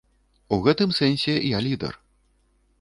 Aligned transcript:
У 0.55 0.57
гэтым 0.67 0.95
сэнсе 1.01 1.37
я 1.57 1.63
лідар. 1.69 1.93